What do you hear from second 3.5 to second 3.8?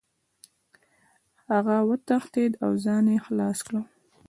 کړ.